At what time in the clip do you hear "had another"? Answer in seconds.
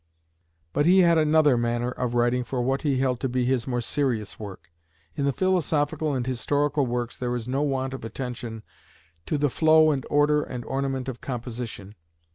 1.01-1.55